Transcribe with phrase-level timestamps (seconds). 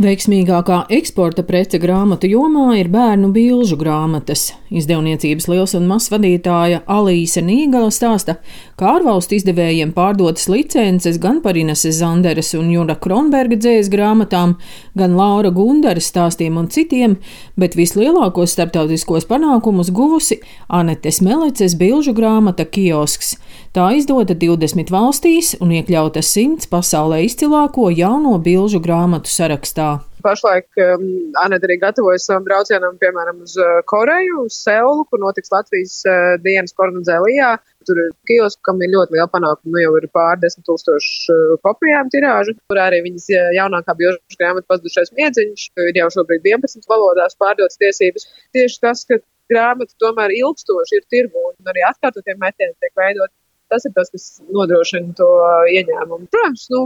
[0.00, 4.46] Veiksmīgākā eksporta prece grāmatu jomā ir bērnu bilžu grāmatas.
[4.72, 8.38] Izdevniecības liels un mazs vadītāja Alīse Nīgala stāsta,
[8.80, 14.54] ka ārvalstu izdevējiem pārdotas licences gan par Ineses Zanderes un Jura Kronberga dzējas grāmatām,
[14.96, 17.18] gan Laura Gundaras stāstiem un citiem,
[17.60, 20.40] bet vislielākos starptautiskos panākumus guvusi
[20.80, 23.34] Anetes Meleces bilžu grāmata Kiosks.
[23.76, 29.89] Tā izdota 20 valstīs un iekļauta 100 pasaulē izcilāko jauno bilžu grāmatu sarakstā.
[30.24, 31.04] Pašlaik um,
[31.42, 36.36] Anita arī gatavojas savam braucienam, piemēram, uz uh, Koreju, uz Seulu, kur notiks Latvijas uh,
[36.44, 37.50] dienas Kornedzēlijā.
[37.88, 39.72] Tur ir kiosks, kam ir ļoti liela panākuma.
[39.74, 44.40] Nu, jau ir pār desmit tūkstošu uh, kopijām tirāžu, kur arī viņas uh, jaunākā biožu
[44.40, 45.66] grāmata pazudušais miedziņš.
[45.88, 48.28] Ir jau šobrīd 11 valodās pārdotas tiesības.
[48.56, 53.32] Tieši tas, ka grāmata tomēr ilgstoši ir tirgu un arī atkārtotie metieni tiek veidot
[53.70, 55.28] Tas ir tas, kas nodrošina to
[55.70, 56.26] ieņēmumu.
[56.34, 56.84] Protams, nu,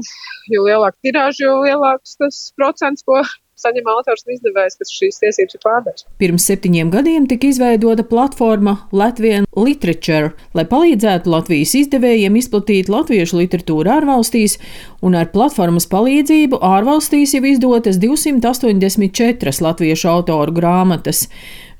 [0.52, 3.22] jo lielāka tirāža, jo lielāks tas procents, ko
[3.60, 6.06] saņem autors un izdevējs, kas šīs tiesības ir pārdevis.
[6.20, 13.94] Pirms septiņiem gadiem tika izveidota platforma Latvijas Literature, lai palīdzētu Latvijas izdevējiem izplatīt latviešu literatūru
[13.98, 14.58] ārvalstīs,
[15.04, 21.28] un ar platformas palīdzību ārvalstīs jau izdotas 284 latviešu autoru grāmatas.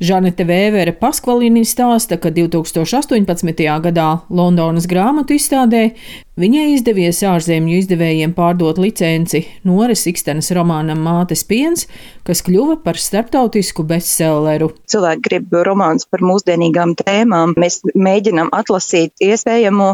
[0.03, 3.63] Žanete Vēvere Paskvalini stāsta, ka 2018.
[3.87, 5.85] gadā Londonas grāmatu izstādē
[6.41, 11.87] viņai izdevies ārzemju izdevējiem pārdot licenci Nores Ikstenes romānam Mātes piens,
[12.27, 14.71] kas kļuva par starptautisku bestselleru.
[14.91, 17.55] Cilvēki grib romāns par mūsdienīgām tēmām.
[17.61, 19.91] Mēs mēģinām atlasīt iespējamo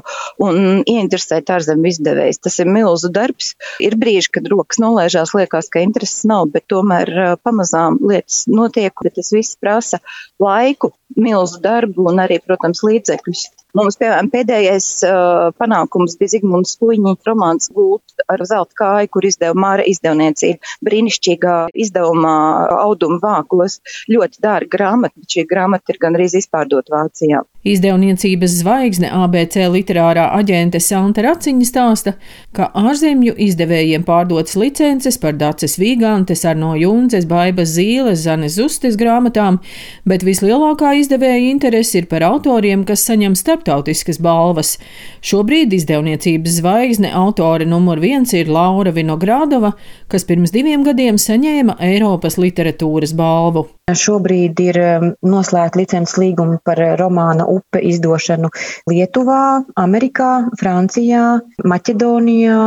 [0.47, 2.41] un ieinteresēt ārzemju izdevējs.
[2.47, 3.55] Tas ir milzu darbs.
[3.83, 9.19] Ir brīži, kad rokas nolaižās, liekas, ka intereses nav, bet tomēr pamazām lietas notiek, bet
[9.21, 10.01] tas viss prasa
[10.41, 13.49] laiku, milzu darbu un arī, protams, līdzekļus.
[13.77, 19.55] Mums, piemēram, pēdējais uh, panākums bija Zigmunds Kuņņa romāns Gūt ar zelta kāju, kur izdeva
[19.55, 20.59] Māra izdevniecība.
[20.87, 22.35] Brīnišķīgā izdevumā
[22.81, 23.79] auduma vākulas.
[24.11, 27.45] Ļoti dārga grāmata, bet šī grāmata ir gan arī izpārdot Vācijā.
[27.61, 32.15] Izdevniecības zvaigzne ABC literārā aģente Santa Raciņa stāsta,
[32.57, 39.61] ka ārzemju izdevējiem pārdotas licences par Daces Vīgantes, Arno Junzes, Baibas Zīles, Zanes Zustes grāmatām,
[40.09, 44.79] bet vislielākā izdevēja interese ir par autoriem, kas saņem starptautiskas balvas.
[45.23, 49.73] Šobrīd izdevniecības zvaigzne autore numur viens ir Laura Vinogradova,
[50.09, 53.69] kas pirms diviem gadiem saņēma Eiropas literatūras balvu.
[53.91, 58.51] Šobrīd ir um, noslēgta licences līguma par romāna upe izdošanu
[58.91, 62.61] Lietuvā, Amerikā, Francijā, Maķedonijā,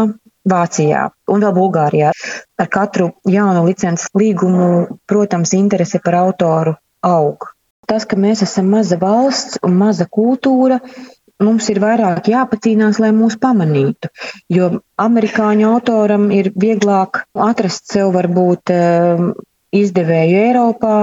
[0.50, 2.12] Vācijā un vēl Bulgārijā.
[2.60, 6.75] Ar katru jaunu licences līgumu, protams, interese par autoru
[7.08, 7.54] aug.
[7.89, 10.79] Tas, ka mēs esam maza valsts un maza kultūra,
[11.44, 14.11] mums ir vairāk jāpacīnās, lai mūs pamanītu.
[14.53, 14.69] Jo
[15.01, 19.33] amerikāņu autoram ir vieglāk atrast sev varbūt um,
[19.73, 20.97] izdevēju Eiropā,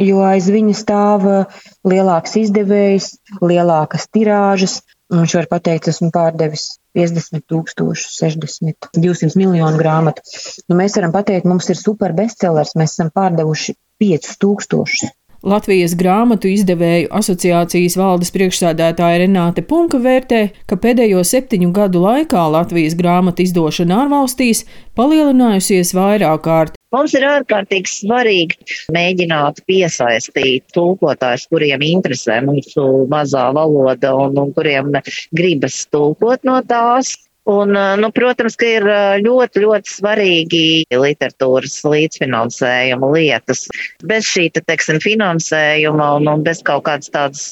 [0.00, 4.82] jo aiz viņa stāv uh, lielāks izdevējs, lielākas tirāžas.
[5.14, 10.24] Viņš var pateikt, esmu pārdevis 50 tūkstošus, 60, 200 miljonu grāmatu.
[10.68, 15.12] Nu, mēs varam pateikt, mums ir super bestsellers, mēs esam pārdevuši 5 tūkstošus.
[15.44, 22.96] Latvijas grāmatu izdevēju asociācijas valdes priekšsādātāja Renāte Punka vērtē, ka pēdējo septiņu gadu laikā Latvijas
[22.96, 24.64] grāmatu izdošana ārvalstīs
[24.96, 26.80] palielinājusies vairāk kārt.
[26.96, 34.94] Mums ir ārkārtīgi svarīgi mēģināt piesaistīt tulkotājus, kuriem interesē mūsu mazā valoda un, un kuriem
[35.36, 37.18] gribas tulkot no tās.
[37.44, 38.86] Un, nu, protams, ka ir
[39.20, 40.62] ļoti, ļoti svarīgi
[40.96, 43.66] literatūras līdzfinansējuma lietas.
[44.00, 47.44] Bez šī, te, teiksim, finansējuma un, un bez kaut kādas tādas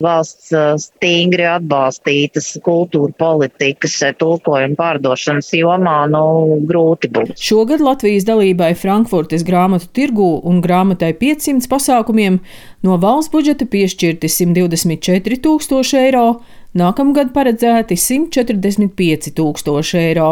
[0.00, 0.48] valsts
[0.86, 6.24] stingri atbalstītas kultūra politikas tulkojuma pārdošanas jomā, nu,
[6.64, 7.36] grūti būs.
[7.36, 12.40] Šogad Latvijas dalībai Frankfurtes grāmatu tirgū un grāmatai 500 pasākumiem
[12.80, 16.28] no valsts budžeta piešķirti 124 tūkstoši eiro
[16.74, 20.30] Nākamgad paredzēti 145 tūkstoši eiro.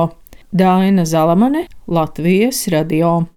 [0.51, 3.29] Daina Zalamane, Latvijas radio.